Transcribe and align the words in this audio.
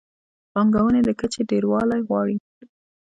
د 0.03 0.03
پانګونې 0.53 1.01
د 1.05 1.09
کچې 1.19 1.41
ډېروالی 1.49 1.99
غواړي. 2.07 2.37